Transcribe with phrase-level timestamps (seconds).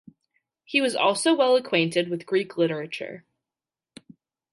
[0.65, 3.23] He was also well acquainted with Greek literature.